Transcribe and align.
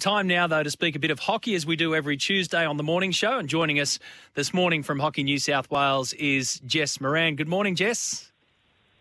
Time 0.00 0.26
now, 0.26 0.46
though, 0.46 0.62
to 0.62 0.70
speak 0.70 0.96
a 0.96 0.98
bit 0.98 1.10
of 1.10 1.18
hockey 1.18 1.54
as 1.54 1.66
we 1.66 1.76
do 1.76 1.94
every 1.94 2.16
Tuesday 2.16 2.64
on 2.64 2.78
the 2.78 2.82
morning 2.82 3.10
show. 3.10 3.36
And 3.36 3.46
joining 3.46 3.78
us 3.78 3.98
this 4.32 4.54
morning 4.54 4.82
from 4.82 4.98
Hockey 4.98 5.22
New 5.22 5.38
South 5.38 5.70
Wales 5.70 6.14
is 6.14 6.62
Jess 6.64 6.98
Moran. 6.98 7.36
Good 7.36 7.46
morning, 7.46 7.76
Jess. 7.76 8.32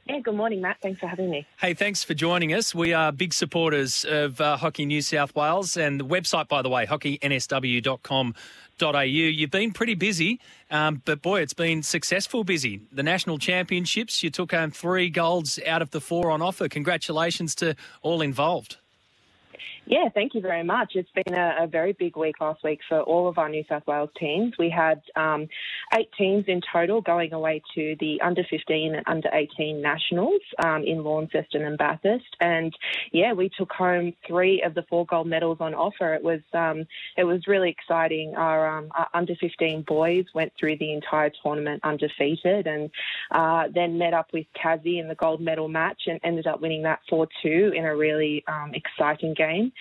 Yeah, 0.05 0.19
good 0.19 0.35
morning, 0.35 0.59
Matt. 0.59 0.81
Thanks 0.81 0.99
for 0.99 1.07
having 1.07 1.29
me. 1.29 1.47
Hey, 1.61 1.75
thanks 1.75 2.03
for 2.03 2.13
joining 2.13 2.53
us. 2.53 2.75
We 2.75 2.91
are 2.91 3.13
big 3.13 3.33
supporters 3.33 4.03
of 4.03 4.41
uh, 4.41 4.57
Hockey 4.57 4.85
New 4.85 5.01
South 5.01 5.33
Wales 5.33 5.77
and 5.77 5.97
the 5.97 6.05
website, 6.05 6.49
by 6.49 6.61
the 6.61 6.67
way, 6.67 6.85
hockeynsw.com.au. 6.85 8.99
You've 8.99 9.51
been 9.51 9.71
pretty 9.71 9.95
busy, 9.95 10.41
um, 10.69 11.01
but 11.05 11.21
boy, 11.21 11.39
it's 11.39 11.53
been 11.53 11.83
successful 11.83 12.43
busy. 12.43 12.81
The 12.91 13.03
national 13.03 13.37
championships, 13.37 14.23
you 14.23 14.29
took 14.29 14.51
home 14.51 14.71
three 14.71 15.09
golds 15.09 15.57
out 15.65 15.81
of 15.81 15.91
the 15.91 16.01
four 16.01 16.31
on 16.31 16.41
offer. 16.41 16.67
Congratulations 16.67 17.55
to 17.55 17.77
all 18.01 18.21
involved. 18.21 18.75
Yeah, 19.85 20.09
thank 20.13 20.33
you 20.35 20.41
very 20.41 20.63
much. 20.63 20.93
It's 20.95 21.09
been 21.11 21.33
a, 21.33 21.63
a, 21.63 21.67
very 21.67 21.93
big 21.93 22.15
week 22.15 22.35
last 22.39 22.63
week 22.63 22.79
for 22.87 23.01
all 23.01 23.27
of 23.27 23.37
our 23.37 23.49
New 23.49 23.63
South 23.67 23.85
Wales 23.87 24.09
teams. 24.19 24.53
We 24.57 24.69
had 24.69 25.01
um, 25.15 25.47
eight 25.93 26.09
teams 26.17 26.45
in 26.47 26.61
total 26.71 27.01
going 27.01 27.33
away 27.33 27.61
to 27.75 27.95
the 27.99 28.21
under 28.21 28.43
15 28.49 28.95
and 28.95 29.03
under 29.07 29.29
18 29.33 29.81
nationals 29.81 30.41
um, 30.63 30.83
in 30.83 31.03
Launceston 31.03 31.63
and 31.63 31.77
Bathurst. 31.77 32.35
And 32.39 32.73
yeah, 33.11 33.33
we 33.33 33.49
took 33.49 33.71
home 33.71 34.13
three 34.27 34.61
of 34.61 34.73
the 34.73 34.83
four 34.89 35.05
gold 35.05 35.27
medals 35.27 35.57
on 35.59 35.73
offer. 35.73 36.13
It 36.13 36.23
was 36.23 36.41
um, 36.53 36.85
it 37.17 37.23
was 37.23 37.47
really 37.47 37.69
exciting. 37.69 38.35
Our, 38.35 38.77
um, 38.77 38.89
our, 38.91 39.07
under 39.13 39.35
15 39.35 39.83
boys 39.83 40.25
went 40.33 40.53
through 40.59 40.77
the 40.77 40.93
entire 40.93 41.31
tournament 41.43 41.81
undefeated 41.83 42.67
and 42.67 42.89
uh, 43.31 43.67
then 43.73 43.97
met 43.97 44.13
up 44.13 44.27
with 44.33 44.45
Tassie 44.63 44.99
in 44.99 45.07
the 45.07 45.15
gold 45.15 45.41
medal 45.41 45.67
match 45.67 46.03
and 46.07 46.19
ended 46.23 46.47
up 46.47 46.61
winning 46.61 46.83
that 46.83 46.99
4 47.09 47.27
2 47.41 47.73
in 47.75 47.85
a 47.85 47.95
really 47.95 48.43
um, 48.47 48.71
exciting 48.73 49.33
game. 49.33 49.71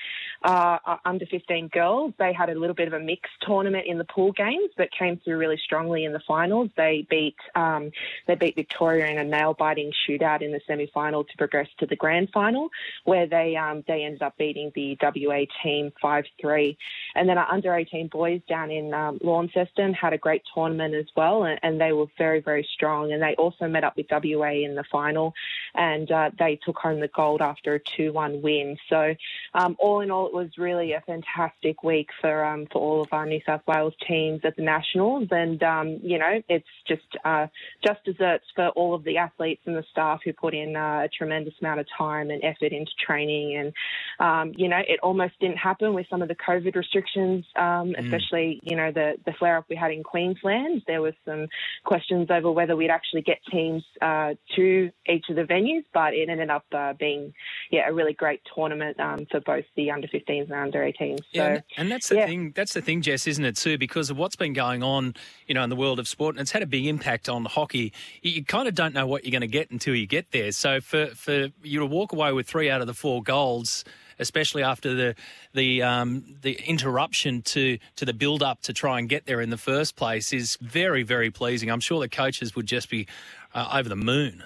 Uh, 0.43 0.79
under 1.05 1.27
15 1.27 1.69
girls, 1.69 2.15
they 2.19 2.33
had 2.33 2.49
a 2.49 2.59
little 2.59 2.75
bit 2.75 2.89
of 2.89 2.95
a 2.95 3.01
mixed 3.01 3.33
tournament 3.47 3.87
in 3.87 3.99
the 3.99 4.05
pool 4.05 4.33
games, 4.33 4.71
but 4.77 4.89
came 4.91 5.19
through 5.19 5.37
really 5.37 5.61
strongly 5.63 6.05
in 6.07 6.15
the 6.15 6.21
finals. 6.27 6.71
They 6.79 7.07
beat 7.11 7.37
um, 7.55 7.91
they 8.27 8.37
beat 8.37 8.55
Victoria 8.55 9.07
in 9.09 9.19
a 9.19 9.25
nail 9.25 9.55
biting 9.55 9.93
shootout 10.09 10.41
in 10.41 10.51
the 10.51 10.61
semi 10.67 10.87
final 10.95 11.25
to 11.25 11.37
progress 11.37 11.69
to 11.81 11.87
the 11.87 11.97
grand 11.97 12.31
final, 12.33 12.71
where 13.05 13.27
they 13.27 13.55
um, 13.57 13.85
they 13.87 14.05
ended 14.05 14.23
up 14.23 14.39
beating 14.39 14.73
the 14.75 14.97
WA 15.03 15.45
team 15.63 15.93
5 16.01 16.25
3. 16.41 16.79
And 17.15 17.29
then 17.29 17.39
our 17.39 17.51
under 17.51 17.75
18 17.75 18.09
boys 18.09 18.41
down 18.49 18.71
in 18.71 18.95
um, 18.95 19.19
Launceston 19.23 19.95
had 19.95 20.13
a 20.13 20.19
great 20.19 20.43
tournament 20.55 20.95
as 20.95 21.07
well, 21.17 21.45
and, 21.45 21.59
and, 21.63 21.81
they 21.81 21.93
were 21.93 22.07
very 22.19 22.41
very 22.41 22.69
strong. 22.75 23.13
And 23.13 23.23
they 23.23 23.35
also 23.37 23.67
met 23.67 23.85
up 23.85 23.97
with 23.97 24.07
WA 24.11 24.51
in 24.51 24.75
the 24.75 24.85
final, 24.91 25.33
and 25.75 26.11
uh, 26.11 26.31
they 26.39 26.59
took 26.63 26.77
home 26.77 27.01
the 27.01 27.09
gold 27.09 27.41
after 27.41 27.75
a 27.75 27.81
2 27.97 28.13
1 28.13 28.43
win. 28.43 28.77
So 28.89 29.15
um, 29.55 29.77
all 29.79 30.01
in 30.01 30.11
all, 30.11 30.27
it 30.27 30.35
was 30.35 30.51
really 30.59 30.93
a 30.93 31.01
fantastic 31.07 31.83
week 31.83 32.09
for 32.21 32.45
um, 32.45 32.67
for 32.71 32.81
all 32.81 33.03
of 33.03 33.09
our 33.13 33.27
New 33.27 33.41
South 33.47 33.63
Wales 33.67 33.95
teams 34.07 34.41
at 34.45 34.57
the 34.57 34.63
Nationals, 34.63 35.29
and 35.31 35.63
um, 35.63 36.01
you 36.03 36.19
know 36.19 36.43
it's 36.49 36.67
just 36.87 37.03
uh, 37.25 37.47
just 37.85 38.05
desserts 38.05 38.45
for 38.55 38.69
all 38.71 38.95
of 38.95 39.05
the 39.05 39.17
athletes 39.19 39.63
and 39.67 39.77
the 39.77 39.85
staff 39.91 40.21
who 40.25 40.33
put 40.33 40.55
in 40.55 40.77
uh, 40.77 41.03
a 41.05 41.09
tremendous 41.09 41.55
amount 41.61 41.81
of 41.81 41.87
time 41.97 42.31
and 42.31 42.45
effort 42.45 42.73
into 42.73 42.93
training, 43.05 43.57
and 43.57 43.73
um, 44.21 44.53
you 44.57 44.69
know 44.69 44.79
it 44.87 45.01
almost 45.03 45.35
didn't 45.41 45.57
happen 45.57 45.95
with 45.95 46.07
some 46.09 46.23
of 46.23 46.29
the 46.29 46.37
COVID 46.37 46.77
restrictions, 46.77 47.45
um, 47.57 47.93
mm. 47.93 48.05
especially 48.05 48.61
you 48.63 48.77
know 48.77 48.93
the 48.93 49.15
the 49.25 49.33
flare 49.33 49.57
up 49.57 49.65
we 49.69 49.77
had 49.77 49.91
in 49.91 50.03
Queensland. 50.03 50.83
There 50.87 51.03
was 51.03 51.15
some 51.25 51.49
questions 51.85 52.29
over 52.31 52.53
whether 52.53 52.77
we'd 52.77 52.91
actually 52.91 53.23
get 53.23 53.39
teams 53.51 53.83
uh, 54.03 54.35
to 54.57 54.91
each 55.09 55.25
of 55.31 55.37
the 55.37 55.43
venues, 55.43 55.85
but 55.93 56.15
it 56.15 56.29
ended 56.29 56.51
up 56.51 56.67
uh, 56.73 56.93
being 56.93 57.33
yeah 57.71 57.89
a 57.89 57.93
really 57.93 58.13
great 58.13 58.41
tournament 58.55 58.99
um, 59.01 59.27
for 59.31 59.41
both 59.41 59.65
the 59.77 59.91
under 59.91 60.09
15s 60.09 60.45
and 60.45 60.53
under 60.53 60.81
18s. 60.81 61.19
So, 61.19 61.25
yeah, 61.33 61.61
and 61.77 61.91
that's 61.91 62.09
the 62.09 62.17
yeah. 62.17 62.27
thing. 62.27 62.53
That's 62.55 62.75
the 62.75 62.83
thing, 62.83 63.03
Jess, 63.03 63.27
isn't 63.27 63.45
it 63.45 63.57
too? 63.57 63.79
Because 63.79 64.11
of 64.11 64.19
what's 64.19 64.37
been 64.37 64.53
going 64.53 64.83
on, 64.83 65.15
you 65.47 65.55
know, 65.55 65.63
in 65.63 65.71
the 65.71 65.77
world 65.77 65.99
of 65.99 66.09
sport, 66.09 66.35
and 66.35 66.41
it's 66.41 66.53
had 66.53 66.63
a 66.63 66.67
big 66.67 66.87
impact 66.87 67.29
on 67.29 67.45
hockey. 67.45 67.93
You, 68.23 68.33
you 68.33 68.45
kind 68.45 68.69
of 68.69 68.75
don't 68.75 68.95
know 68.95 69.07
what 69.07 69.25
you're 69.25 69.33
going 69.33 69.41
to 69.41 69.47
get 69.47 69.71
until 69.71 69.95
you 69.95 70.07
get 70.07 70.33
there. 70.33 70.53
So 70.53 70.81
for 70.81 71.07
for 71.09 71.49
you 71.63 71.79
to 71.81 71.87
walk 71.87 72.13
away 72.13 72.33
with 72.33 72.47
three 72.47 72.71
out 72.71 72.81
of 72.81 72.87
the 72.87 72.95
four 72.95 73.23
goals 73.23 73.85
especially 74.21 74.63
after 74.63 74.95
the 74.95 75.15
the 75.55 75.83
um, 75.83 76.37
the 76.43 76.53
interruption 76.69 77.43
to 77.43 77.79
to 77.97 78.05
the 78.05 78.13
build 78.13 78.43
up 78.43 78.61
to 78.63 78.73
try 78.73 78.99
and 78.99 79.09
get 79.09 79.27
there 79.27 79.41
in 79.41 79.51
the 79.51 79.57
first 79.57 79.97
place 79.97 80.33
is 80.33 80.57
very 80.61 81.03
very 81.03 81.31
pleasing. 81.31 81.71
I'm 81.71 81.81
sure 81.81 81.99
the 82.01 82.09
coaches 82.09 82.55
would 82.55 82.67
just 82.67 82.89
be 82.89 83.09
uh, 83.55 83.71
over 83.73 83.89
the 83.89 83.97
moon. 83.97 84.45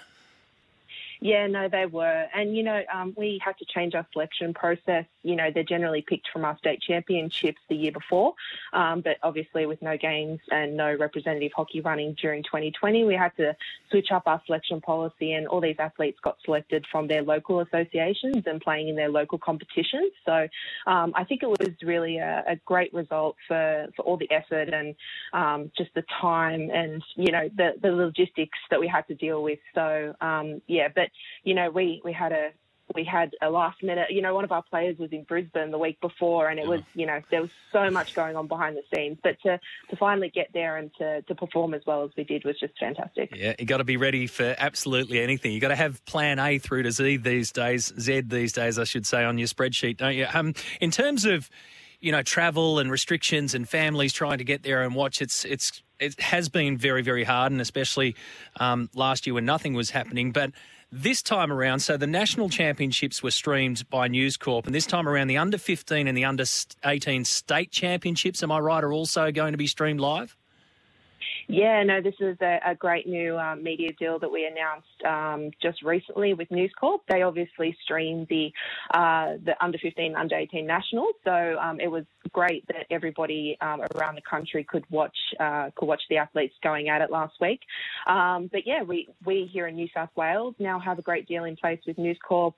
Yeah, 1.20 1.46
no, 1.46 1.68
they 1.68 1.86
were. 1.86 2.26
And, 2.34 2.56
you 2.56 2.62
know, 2.62 2.82
um, 2.92 3.14
we 3.16 3.40
had 3.44 3.56
to 3.58 3.64
change 3.64 3.94
our 3.94 4.06
selection 4.12 4.54
process. 4.54 5.06
You 5.22 5.36
know, 5.36 5.50
they're 5.52 5.62
generally 5.62 6.04
picked 6.06 6.28
from 6.32 6.44
our 6.44 6.56
state 6.58 6.80
championships 6.80 7.58
the 7.68 7.76
year 7.76 7.92
before. 7.92 8.34
Um, 8.72 9.00
but 9.00 9.16
obviously, 9.22 9.66
with 9.66 9.80
no 9.80 9.96
games 9.96 10.40
and 10.50 10.76
no 10.76 10.94
representative 10.94 11.52
hockey 11.54 11.80
running 11.80 12.14
during 12.20 12.42
2020, 12.42 13.04
we 13.04 13.14
had 13.14 13.34
to 13.36 13.56
switch 13.90 14.08
up 14.12 14.24
our 14.26 14.42
selection 14.46 14.80
policy. 14.80 15.32
And 15.32 15.46
all 15.46 15.60
these 15.60 15.76
athletes 15.78 16.18
got 16.22 16.36
selected 16.44 16.84
from 16.90 17.08
their 17.08 17.22
local 17.22 17.60
associations 17.60 18.44
and 18.46 18.60
playing 18.60 18.88
in 18.88 18.96
their 18.96 19.08
local 19.08 19.38
competitions. 19.38 20.12
So 20.24 20.48
um, 20.86 21.12
I 21.14 21.24
think 21.24 21.42
it 21.42 21.48
was 21.48 21.70
really 21.82 22.18
a, 22.18 22.44
a, 22.48 22.56
great 22.64 22.92
result 22.94 23.36
for, 23.46 23.86
for 23.94 24.02
all 24.02 24.16
the 24.16 24.30
effort 24.30 24.72
and 24.72 24.94
um, 25.32 25.70
just 25.76 25.90
the 25.94 26.04
time 26.20 26.70
and, 26.72 27.02
you 27.16 27.30
know, 27.30 27.48
the, 27.56 27.72
the 27.80 27.90
logistics 27.90 28.58
that 28.70 28.80
we 28.80 28.88
had 28.88 29.06
to 29.08 29.14
deal 29.14 29.42
with. 29.42 29.58
So, 29.74 30.14
um, 30.20 30.62
yeah, 30.66 30.88
but 30.94 31.03
you 31.42 31.54
know, 31.54 31.70
we 31.70 32.00
we 32.04 32.12
had 32.12 32.32
a 32.32 32.50
we 32.94 33.04
had 33.04 33.34
a 33.40 33.48
last 33.48 33.82
minute, 33.82 34.10
you 34.10 34.20
know, 34.20 34.34
one 34.34 34.44
of 34.44 34.52
our 34.52 34.62
players 34.62 34.98
was 34.98 35.10
in 35.10 35.24
Brisbane 35.24 35.70
the 35.70 35.78
week 35.78 36.00
before 36.00 36.48
and 36.48 36.60
it 36.60 36.66
was, 36.66 36.82
you 36.94 37.06
know, 37.06 37.20
there 37.30 37.40
was 37.40 37.50
so 37.72 37.90
much 37.90 38.14
going 38.14 38.36
on 38.36 38.46
behind 38.46 38.76
the 38.76 38.82
scenes. 38.94 39.18
But 39.22 39.40
to, 39.42 39.58
to 39.88 39.96
finally 39.96 40.28
get 40.28 40.50
there 40.52 40.76
and 40.76 40.90
to, 40.98 41.22
to 41.22 41.34
perform 41.34 41.72
as 41.72 41.82
well 41.86 42.04
as 42.04 42.10
we 42.16 42.24
did 42.24 42.44
was 42.44 42.58
just 42.60 42.78
fantastic. 42.78 43.34
Yeah, 43.34 43.54
you 43.58 43.64
got 43.64 43.78
to 43.78 43.84
be 43.84 43.96
ready 43.96 44.26
for 44.26 44.54
absolutely 44.58 45.20
anything. 45.20 45.52
you 45.52 45.60
got 45.60 45.68
to 45.68 45.76
have 45.76 46.04
plan 46.04 46.38
A 46.38 46.58
through 46.58 46.82
to 46.82 46.92
Z 46.92 47.18
these 47.18 47.50
days, 47.52 47.92
Z 47.98 48.22
these 48.22 48.52
days, 48.52 48.78
I 48.78 48.84
should 48.84 49.06
say, 49.06 49.24
on 49.24 49.38
your 49.38 49.48
spreadsheet, 49.48 49.96
don't 49.96 50.14
you? 50.14 50.26
Um, 50.32 50.54
in 50.80 50.90
terms 50.90 51.24
of, 51.24 51.48
you 52.04 52.12
know, 52.12 52.22
travel 52.22 52.78
and 52.78 52.90
restrictions 52.90 53.54
and 53.54 53.66
families 53.66 54.12
trying 54.12 54.36
to 54.36 54.44
get 54.44 54.62
there 54.62 54.82
and 54.82 54.94
watch, 54.94 55.22
it's, 55.22 55.46
it's, 55.46 55.82
it 55.98 56.20
has 56.20 56.50
been 56.50 56.76
very, 56.76 57.00
very 57.00 57.24
hard, 57.24 57.50
and 57.50 57.62
especially 57.62 58.14
um, 58.60 58.90
last 58.94 59.26
year 59.26 59.32
when 59.32 59.46
nothing 59.46 59.72
was 59.72 59.88
happening. 59.88 60.30
But 60.30 60.50
this 60.92 61.22
time 61.22 61.50
around, 61.50 61.80
so 61.80 61.96
the 61.96 62.06
national 62.06 62.50
championships 62.50 63.22
were 63.22 63.30
streamed 63.30 63.88
by 63.88 64.08
News 64.08 64.36
Corp, 64.36 64.66
and 64.66 64.74
this 64.74 64.84
time 64.84 65.08
around, 65.08 65.28
the 65.28 65.38
under 65.38 65.56
15 65.56 66.06
and 66.06 66.16
the 66.16 66.26
under 66.26 66.44
18 66.84 67.24
state 67.24 67.72
championships, 67.72 68.42
am 68.42 68.52
I 68.52 68.58
right, 68.58 68.84
are 68.84 68.92
also 68.92 69.32
going 69.32 69.52
to 69.52 69.58
be 69.58 69.66
streamed 69.66 70.00
live? 70.00 70.36
Yeah, 71.48 71.82
no, 71.82 72.00
this 72.00 72.14
is 72.20 72.38
a, 72.40 72.58
a 72.66 72.74
great 72.74 73.06
new 73.06 73.36
um, 73.38 73.62
media 73.62 73.92
deal 73.92 74.18
that 74.18 74.30
we 74.30 74.46
announced 74.46 75.04
um, 75.04 75.50
just 75.60 75.82
recently 75.82 76.32
with 76.32 76.50
News 76.50 76.72
Corp. 76.78 77.02
They 77.08 77.22
obviously 77.22 77.76
stream 77.84 78.26
the 78.30 78.50
uh, 78.92 79.34
the 79.44 79.54
under 79.60 79.78
15, 79.78 80.16
under 80.16 80.36
18 80.36 80.66
nationals, 80.66 81.14
so 81.24 81.58
um, 81.60 81.80
it 81.80 81.88
was 81.88 82.04
great 82.32 82.66
that 82.68 82.86
everybody 82.90 83.56
um, 83.60 83.82
around 83.94 84.14
the 84.14 84.22
country 84.22 84.64
could 84.64 84.84
watch 84.90 85.16
uh, 85.38 85.70
could 85.76 85.86
watch 85.86 86.02
the 86.08 86.16
athletes 86.16 86.54
going 86.62 86.88
at 86.88 87.02
it 87.02 87.10
last 87.10 87.34
week. 87.40 87.60
Um, 88.06 88.48
but 88.50 88.66
yeah, 88.66 88.82
we 88.82 89.08
we 89.24 89.48
here 89.52 89.66
in 89.66 89.74
New 89.74 89.88
South 89.92 90.10
Wales 90.16 90.54
now 90.58 90.78
have 90.78 90.98
a 90.98 91.02
great 91.02 91.28
deal 91.28 91.44
in 91.44 91.56
place 91.56 91.80
with 91.86 91.98
News 91.98 92.18
Corp 92.26 92.54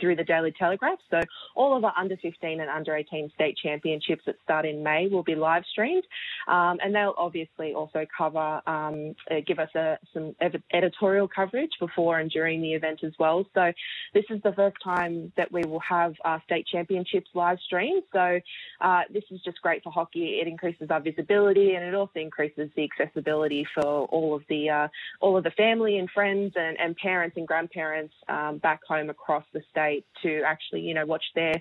through 0.00 0.16
the 0.16 0.24
Daily 0.24 0.52
Telegraph. 0.58 0.98
So 1.10 1.20
all 1.54 1.76
of 1.76 1.84
our 1.84 1.92
under 1.98 2.16
15 2.16 2.60
and 2.60 2.70
under 2.70 2.96
18 2.96 3.30
state 3.34 3.58
championships 3.62 4.22
that 4.26 4.36
start 4.42 4.64
in 4.64 4.82
May 4.82 5.08
will 5.08 5.22
be 5.22 5.34
live 5.34 5.64
streamed, 5.70 6.04
and 6.48 6.94
they'll 6.94 7.14
obviously 7.18 7.74
also 7.74 8.06
cover 8.16 8.21
cover, 8.22 8.62
um, 8.66 9.14
uh, 9.30 9.36
give 9.46 9.58
us 9.58 9.70
a, 9.74 9.98
some 10.14 10.34
editorial 10.72 11.28
coverage 11.28 11.70
before 11.80 12.18
and 12.18 12.30
during 12.30 12.60
the 12.60 12.72
event 12.72 13.00
as 13.02 13.12
well. 13.18 13.44
So 13.54 13.72
this 14.14 14.24
is 14.30 14.40
the 14.42 14.52
first 14.52 14.76
time 14.82 15.32
that 15.36 15.50
we 15.50 15.64
will 15.64 15.80
have 15.80 16.14
our 16.24 16.40
state 16.44 16.66
championships 16.70 17.28
live 17.34 17.58
streamed. 17.64 18.04
So 18.12 18.38
uh, 18.80 19.02
this 19.12 19.24
is 19.30 19.40
just 19.44 19.60
great 19.60 19.82
for 19.82 19.92
hockey. 19.92 20.38
It 20.40 20.46
increases 20.46 20.88
our 20.90 21.00
visibility 21.00 21.74
and 21.74 21.84
it 21.84 21.94
also 21.94 22.20
increases 22.20 22.70
the 22.76 22.84
accessibility 22.84 23.66
for 23.74 24.04
all 24.06 24.34
of 24.34 24.42
the 24.48 24.70
uh, 24.70 24.88
all 25.20 25.36
of 25.36 25.44
the 25.44 25.50
family 25.52 25.98
and 25.98 26.08
friends 26.10 26.52
and, 26.56 26.78
and 26.78 26.96
parents 26.96 27.36
and 27.36 27.46
grandparents 27.46 28.14
um, 28.28 28.58
back 28.58 28.80
home 28.86 29.10
across 29.10 29.44
the 29.52 29.62
state 29.70 30.04
to 30.22 30.42
actually 30.46 30.82
you 30.82 30.94
know 30.94 31.06
watch 31.06 31.24
their 31.34 31.60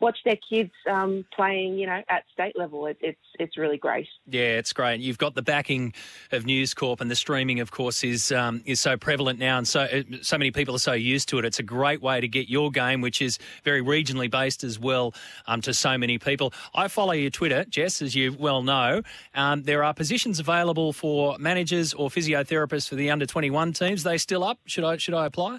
watch 0.00 0.18
their 0.24 0.38
kids 0.50 0.72
um, 0.90 1.24
playing 1.34 1.78
you 1.78 1.86
know 1.86 2.02
at 2.08 2.24
state 2.32 2.56
level. 2.58 2.86
It, 2.86 2.98
it's 3.00 3.18
it's 3.38 3.56
really 3.56 3.78
great. 3.78 4.08
Yeah, 4.26 4.58
it's 4.58 4.72
great. 4.72 5.00
You've 5.00 5.18
got 5.18 5.34
the 5.34 5.42
backing 5.42 5.94
of 6.32 6.46
News 6.46 6.74
Corp, 6.74 7.00
and 7.00 7.10
the 7.10 7.16
streaming, 7.16 7.60
of 7.60 7.70
course, 7.70 8.02
is 8.04 8.32
um, 8.32 8.62
is 8.64 8.80
so 8.80 8.96
prevalent 8.96 9.38
now, 9.38 9.58
and 9.58 9.68
so 9.68 9.82
uh, 9.82 10.02
so 10.22 10.38
many 10.38 10.50
people 10.50 10.74
are 10.74 10.78
so 10.78 10.92
used 10.92 11.28
to 11.28 11.38
it. 11.38 11.44
It's 11.44 11.58
a 11.58 11.62
great 11.62 12.00
way 12.00 12.20
to 12.20 12.28
get 12.28 12.48
your 12.48 12.70
game, 12.70 13.00
which 13.00 13.20
is 13.20 13.38
very 13.64 13.82
regionally 13.82 14.30
based 14.30 14.64
as 14.64 14.78
well, 14.78 15.14
um, 15.46 15.60
to 15.62 15.74
so 15.74 15.98
many 15.98 16.18
people. 16.18 16.52
I 16.74 16.88
follow 16.88 17.12
your 17.12 17.30
Twitter, 17.30 17.64
Jess, 17.64 18.02
as 18.02 18.14
you 18.14 18.32
well 18.32 18.62
know. 18.62 19.02
Um, 19.34 19.62
there 19.62 19.84
are 19.84 19.94
positions 19.94 20.40
available 20.40 20.92
for 20.92 21.36
managers 21.38 21.94
or 21.94 22.08
physiotherapists 22.08 22.88
for 22.88 22.94
the 22.94 23.10
under 23.10 23.26
twenty 23.26 23.50
one 23.50 23.72
teams. 23.72 24.06
Are 24.06 24.10
they 24.10 24.18
still 24.18 24.44
up? 24.44 24.58
Should 24.66 24.84
I 24.84 24.96
should 24.96 25.14
I 25.14 25.26
apply? 25.26 25.58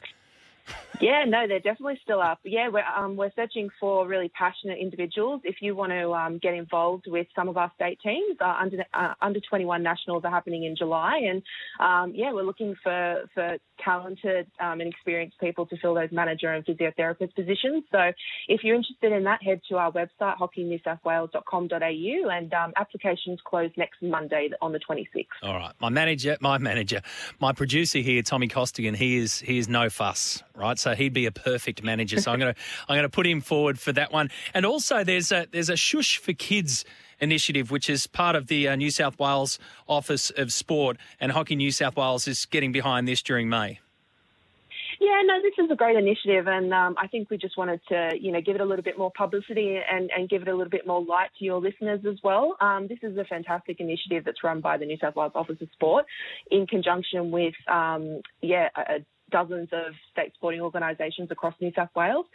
Yeah, 1.01 1.25
no, 1.27 1.47
they're 1.47 1.59
definitely 1.59 1.99
still 2.01 2.21
up. 2.21 2.39
Yeah, 2.43 2.69
we're 2.69 2.83
um, 2.85 3.17
we're 3.17 3.31
searching 3.35 3.69
for 3.79 4.07
really 4.07 4.29
passionate 4.29 4.77
individuals. 4.79 5.41
If 5.43 5.57
you 5.59 5.75
want 5.75 5.91
to 5.91 6.13
um, 6.13 6.37
get 6.37 6.53
involved 6.53 7.05
with 7.07 7.27
some 7.35 7.49
of 7.49 7.57
our 7.57 7.71
state 7.75 7.99
teams, 8.01 8.37
uh, 8.39 8.55
under 8.61 8.85
uh, 8.93 9.13
under 9.21 9.39
21 9.41 9.83
nationals 9.83 10.23
are 10.23 10.31
happening 10.31 10.63
in 10.63 10.75
July, 10.75 11.21
and 11.29 11.43
um, 11.79 12.13
yeah, 12.15 12.31
we're 12.31 12.43
looking 12.43 12.75
for 12.81 13.23
for 13.33 13.57
talented 13.83 14.47
um, 14.59 14.79
and 14.81 14.93
experienced 14.93 15.37
people 15.39 15.65
to 15.65 15.77
fill 15.77 15.95
those 15.95 16.11
manager 16.11 16.53
and 16.53 16.65
physiotherapist 16.65 17.35
positions. 17.35 17.83
So, 17.91 18.11
if 18.47 18.63
you're 18.63 18.75
interested 18.75 19.11
in 19.11 19.23
that, 19.23 19.43
head 19.43 19.61
to 19.69 19.77
our 19.77 19.91
website 19.91 20.37
hockeynewsouthwales.com.au, 20.37 22.29
and 22.29 22.53
um, 22.53 22.73
applications 22.77 23.39
close 23.43 23.71
next 23.77 24.01
Monday 24.01 24.49
on 24.61 24.71
the 24.71 24.79
26th. 24.79 25.25
All 25.41 25.55
right, 25.55 25.73
my 25.79 25.89
manager, 25.89 26.37
my 26.39 26.57
manager, 26.57 27.01
my 27.39 27.51
producer 27.51 27.99
here, 27.99 28.21
Tommy 28.21 28.47
Costigan, 28.47 28.93
he 28.93 29.17
is 29.17 29.39
he 29.39 29.57
is 29.57 29.67
no 29.67 29.89
fuss, 29.89 30.43
right? 30.55 30.77
So 30.77 30.95
he'd 30.95 31.13
be 31.13 31.25
a 31.25 31.31
perfect 31.31 31.83
manager. 31.83 32.19
So 32.19 32.31
I'm 32.31 32.39
going 32.39 32.53
to 32.55 32.59
I'm 32.87 32.95
going 32.95 33.03
to 33.03 33.09
put 33.09 33.27
him 33.27 33.41
forward 33.41 33.79
for 33.79 33.91
that 33.93 34.11
one. 34.11 34.29
And 34.53 34.65
also 34.65 35.03
there's 35.03 35.31
a 35.31 35.47
there's 35.51 35.69
a 35.69 35.77
shush 35.77 36.17
for 36.17 36.33
kids 36.33 36.85
initiative, 37.19 37.71
which 37.71 37.89
is 37.89 38.07
part 38.07 38.35
of 38.35 38.47
the 38.47 38.67
uh, 38.67 38.75
New 38.75 38.91
South 38.91 39.17
Wales 39.17 39.59
Office 39.87 40.29
of 40.31 40.51
Sport, 40.51 40.97
and 41.19 41.31
Hockey 41.31 41.55
New 41.55 41.71
South 41.71 41.95
Wales 41.95 42.27
is 42.27 42.45
getting 42.45 42.71
behind 42.71 43.07
this 43.07 43.21
during 43.21 43.49
May. 43.49 43.79
Yeah, 44.99 45.21
no, 45.25 45.41
this 45.41 45.53
is 45.61 45.69
a 45.69 45.75
great 45.75 45.97
initiative, 45.97 46.47
and 46.47 46.73
um, 46.73 46.95
I 46.97 47.07
think 47.07 47.29
we 47.29 47.37
just 47.37 47.57
wanted 47.57 47.81
to, 47.89 48.11
you 48.17 48.31
know, 48.31 48.39
give 48.39 48.55
it 48.55 48.61
a 48.61 48.65
little 48.65 48.83
bit 48.83 48.97
more 48.97 49.11
publicity 49.17 49.77
and, 49.91 50.09
and 50.15 50.29
give 50.29 50.43
it 50.43 50.47
a 50.47 50.55
little 50.55 50.69
bit 50.69 50.87
more 50.87 51.03
light 51.03 51.29
to 51.39 51.45
your 51.45 51.59
listeners 51.59 51.99
as 52.09 52.19
well. 52.23 52.55
Um, 52.61 52.87
this 52.87 52.99
is 53.01 53.17
a 53.17 53.25
fantastic 53.25 53.81
initiative 53.81 54.23
that's 54.23 54.43
run 54.45 54.61
by 54.61 54.77
the 54.77 54.85
New 54.85 54.97
South 54.97 55.17
Wales 55.17 55.33
Office 55.35 55.57
of 55.59 55.67
Sport 55.73 56.05
in 56.51 56.67
conjunction 56.67 57.31
with, 57.31 57.53
um, 57.69 58.21
yeah, 58.41 58.69
a, 58.77 59.03
dozens 59.33 59.69
of 59.73 59.93
state 60.11 60.31
sporting 60.35 60.61
organisations 60.61 61.29
across 61.31 61.55
New 61.59 61.71
South 61.75 61.89
Wales. 61.95 62.27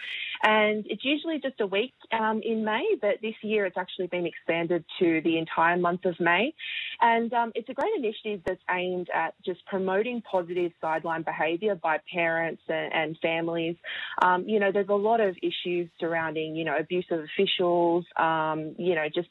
And 0.43 0.85
it's 0.89 1.05
usually 1.05 1.39
just 1.41 1.61
a 1.61 1.67
week 1.67 1.95
um, 2.13 2.41
in 2.45 2.65
May, 2.65 2.85
but 3.01 3.23
this 3.23 3.37
year 3.43 3.65
it's 3.65 3.79
actually 3.79 4.09
been 4.09 4.27
expanded 4.27 4.85
to 4.99 5.21
the 5.23 5.39
entire 5.39 5.77
month 5.77 6.05
of 6.05 6.17
May. 6.19 6.53
And 7.01 7.33
um, 7.33 7.53
it's 7.55 7.69
a 7.69 7.73
great 7.73 7.93
initiative 7.97 8.41
that's 8.45 8.61
aimed 8.69 9.09
at 9.15 9.35
just 9.47 9.65
promoting 9.67 10.21
positive 10.23 10.73
sideline 10.81 11.23
behaviour 11.23 11.77
by 11.77 11.99
parents 12.13 12.63
and, 12.69 12.93
and 12.93 13.19
families. 13.23 13.77
Um, 14.21 14.49
you 14.49 14.59
know, 14.59 14.73
there's 14.73 14.89
a 14.89 15.03
lot 15.11 15.21
of 15.21 15.37
issues 15.41 15.89
surrounding, 16.01 16.57
you 16.57 16.65
know, 16.65 16.77
abuse 16.77 17.07
of 17.13 17.21
officials, 17.21 18.05
um, 18.17 18.75
you 18.77 18.97
know, 18.97 19.07
just 19.15 19.29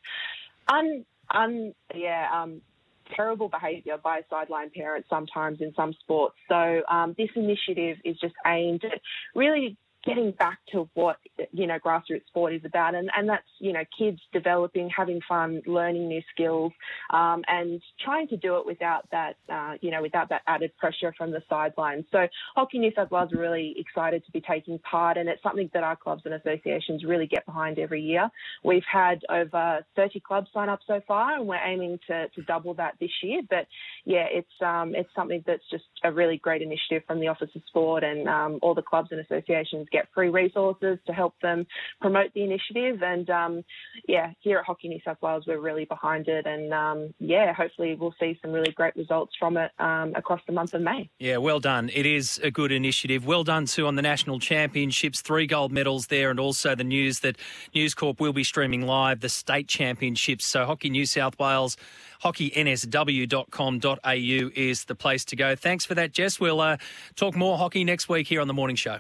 un, 0.71 1.05
un 1.29 1.73
yeah, 1.93 2.27
um, 2.33 2.61
terrible 3.15 3.49
behaviour 3.49 3.97
by 4.03 4.21
sideline 4.29 4.69
parents 4.75 5.07
sometimes 5.09 5.59
in 5.61 5.73
some 5.75 5.93
sports. 5.93 6.35
So 6.49 6.81
um, 6.89 7.15
this 7.17 7.29
initiative 7.35 7.97
is 8.03 8.17
just 8.19 8.35
aimed 8.45 8.83
at 8.83 8.99
really 9.35 9.77
getting 10.07 10.31
back 10.31 10.57
to 10.71 10.89
what 10.93 11.17
you 11.51 11.67
know 11.67 11.77
grassroots 11.77 12.25
sport 12.27 12.53
is 12.53 12.61
about, 12.63 12.95
and 12.95 13.09
and 13.15 13.27
that's 13.27 13.43
you 13.59 13.73
know 13.73 13.83
kids 13.97 14.19
developing, 14.31 14.89
having 14.89 15.19
fun, 15.27 15.61
learning 15.67 16.07
new 16.07 16.21
skills, 16.33 16.71
um, 17.13 17.43
and 17.47 17.81
trying 18.03 18.27
to 18.29 18.37
do 18.37 18.57
it 18.57 18.65
without 18.65 19.05
that 19.11 19.35
uh, 19.51 19.73
you 19.81 19.91
know 19.91 20.01
without 20.01 20.29
that 20.29 20.41
added 20.47 20.71
pressure 20.77 21.13
from 21.17 21.31
the 21.31 21.43
sidelines. 21.49 22.05
So 22.11 22.25
Hockey 22.55 22.79
New 22.79 22.91
South 22.95 23.11
Wales 23.11 23.33
are 23.33 23.39
really 23.39 23.75
excited 23.77 24.25
to 24.25 24.31
be 24.31 24.41
taking 24.41 24.79
part, 24.79 25.17
and 25.17 25.27
it's 25.27 25.43
something 25.43 25.69
that 25.73 25.83
our 25.83 25.97
clubs 25.97 26.21
and 26.25 26.33
associations 26.33 27.03
really 27.03 27.27
get 27.27 27.45
behind 27.45 27.77
every 27.77 28.01
year. 28.01 28.29
We've 28.63 28.87
had 28.89 29.23
over 29.29 29.85
30 29.97 30.21
clubs 30.21 30.47
sign 30.53 30.69
up 30.69 30.79
so 30.87 31.01
far, 31.05 31.35
and 31.35 31.47
we're 31.47 31.57
aiming 31.57 31.99
to, 32.07 32.29
to 32.29 32.41
double 32.43 32.73
that 32.75 32.93
this 33.01 33.11
year. 33.21 33.41
But 33.49 33.67
yeah, 34.05 34.25
it's 34.31 34.47
um, 34.65 34.95
it's 34.95 35.09
something 35.13 35.43
that's 35.45 35.69
just 35.69 35.83
a 36.03 36.11
really 36.11 36.37
great 36.37 36.61
initiative 36.61 37.03
from 37.05 37.19
the 37.19 37.27
Office 37.27 37.49
of 37.55 37.61
Sport 37.67 38.05
and 38.05 38.29
um, 38.29 38.59
all 38.61 38.73
the 38.73 38.81
clubs 38.81 39.09
and 39.11 39.19
associations 39.19 39.87
get 39.97 40.07
free 40.13 40.29
resources 40.29 40.99
to 41.07 41.13
help 41.13 41.33
them 41.41 41.65
promote 42.01 42.33
the 42.33 42.43
initiative. 42.43 43.01
And 43.01 43.29
um, 43.29 43.63
yeah, 44.07 44.31
here 44.39 44.59
at 44.59 44.65
Hockey 44.65 44.89
New 44.89 44.99
South 45.03 45.21
Wales, 45.21 45.45
we're 45.47 45.59
really 45.59 45.85
behind 45.85 46.27
it. 46.27 46.45
And 46.45 46.73
um, 46.73 47.13
yeah, 47.19 47.53
hopefully 47.53 47.95
we'll 47.95 48.13
see 48.19 48.37
some 48.41 48.51
really 48.51 48.71
great 48.71 48.95
results 48.95 49.33
from 49.39 49.57
it 49.57 49.71
um, 49.79 50.13
across 50.15 50.41
the 50.45 50.53
month 50.53 50.73
of 50.73 50.81
May. 50.81 51.09
Yeah, 51.19 51.37
well 51.37 51.59
done. 51.59 51.89
It 51.93 52.05
is 52.05 52.39
a 52.43 52.51
good 52.51 52.71
initiative. 52.71 53.25
Well 53.25 53.43
done 53.43 53.65
too 53.65 53.87
on 53.87 53.95
the 53.95 54.01
national 54.01 54.39
championships, 54.39 55.21
three 55.21 55.47
gold 55.47 55.71
medals 55.71 56.07
there, 56.07 56.29
and 56.29 56.39
also 56.39 56.75
the 56.75 56.83
news 56.83 57.21
that 57.21 57.37
News 57.73 57.93
Corp 57.93 58.19
will 58.19 58.33
be 58.33 58.43
streaming 58.43 58.83
live 58.83 59.21
the 59.21 59.29
state 59.29 59.67
championships. 59.67 60.45
So 60.45 60.65
Hockey 60.65 60.89
New 60.89 61.05
South 61.05 61.37
Wales 61.39 61.77
hockeynsw.com.au 62.23 64.51
is 64.55 64.85
the 64.85 64.95
place 64.95 65.23
to 65.25 65.35
go. 65.35 65.55
Thanks 65.55 65.85
for 65.85 65.93
that, 65.93 66.13
Jess. 66.13 66.39
We'll 66.39 66.61
uh, 66.61 66.77
talk 67.15 67.35
more 67.35 67.59
hockey 67.59 67.83
next 67.83 68.09
week 68.09 68.27
here 68.27 68.41
on 68.41 68.47
the 68.47 68.55
morning 68.55 68.75
show. 68.75 68.97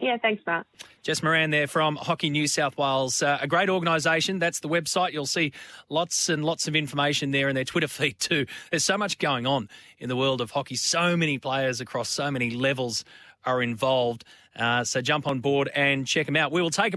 Yeah, 0.00 0.16
thanks, 0.18 0.42
Matt. 0.46 0.66
Jess 1.02 1.22
Moran 1.22 1.50
there 1.50 1.66
from 1.66 1.96
Hockey 1.96 2.30
New 2.30 2.46
South 2.46 2.76
Wales. 2.76 3.22
Uh, 3.22 3.38
a 3.40 3.46
great 3.46 3.68
organisation. 3.68 4.38
That's 4.38 4.60
the 4.60 4.68
website. 4.68 5.12
You'll 5.12 5.26
see 5.26 5.52
lots 5.88 6.28
and 6.28 6.44
lots 6.44 6.68
of 6.68 6.76
information 6.76 7.30
there 7.30 7.48
in 7.48 7.54
their 7.54 7.64
Twitter 7.64 7.88
feed 7.88 8.18
too. 8.18 8.46
There's 8.70 8.84
so 8.84 8.96
much 8.96 9.18
going 9.18 9.46
on 9.46 9.68
in 9.98 10.08
the 10.08 10.16
world 10.16 10.40
of 10.40 10.50
hockey. 10.50 10.76
So 10.76 11.16
many 11.16 11.38
players 11.38 11.80
across 11.80 12.08
so 12.08 12.30
many 12.30 12.50
levels 12.50 13.04
are 13.44 13.62
involved. 13.62 14.24
Uh, 14.56 14.82
so 14.82 15.00
jump 15.00 15.26
on 15.26 15.38
board 15.40 15.70
and 15.74 16.06
check 16.06 16.26
them 16.26 16.36
out. 16.36 16.50
We 16.50 16.60
will 16.60 16.70
take 16.70 16.92
a 16.92 16.96